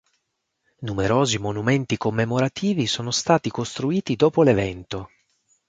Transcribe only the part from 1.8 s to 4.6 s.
commemorativi sono stati costruiti dopo